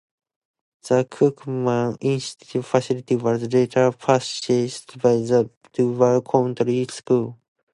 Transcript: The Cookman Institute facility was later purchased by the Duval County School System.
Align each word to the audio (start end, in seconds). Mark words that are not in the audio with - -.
The 0.81 1.05
Cookman 1.05 1.99
Institute 2.01 2.65
facility 2.65 3.15
was 3.17 3.43
later 3.53 3.91
purchased 3.91 4.97
by 4.97 5.17
the 5.17 5.51
Duval 5.73 6.23
County 6.23 6.85
School 6.87 7.37
System. 7.37 7.41